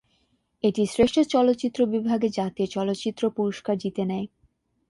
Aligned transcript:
এটি 0.63 0.83
শ্রেষ্ঠ 0.85 1.17
চলচ্চিত্র 1.33 1.79
বিভাগে 1.85 2.27
জাতীয় 2.29 2.67
চলচ্চিত্র 2.67 3.23
পুরস্কার 3.29 3.75
জিতে 3.77 4.03
নেয়। 4.05 4.27